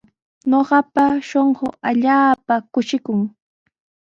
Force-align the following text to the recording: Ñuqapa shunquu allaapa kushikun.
Ñuqapa 0.49 1.03
shunquu 1.27 1.65
allaapa 1.89 2.55
kushikun. 2.73 3.19